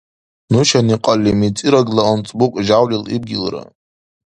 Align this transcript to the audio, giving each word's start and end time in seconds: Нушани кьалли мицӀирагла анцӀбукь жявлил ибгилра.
Нушани 0.51 0.97
кьалли 1.03 1.31
мицӀирагла 1.39 2.03
анцӀбукь 2.11 2.57
жявлил 2.65 3.03
ибгилра. 3.15 3.63